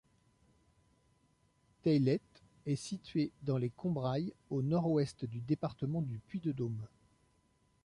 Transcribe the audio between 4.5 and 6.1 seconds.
nord-ouest du département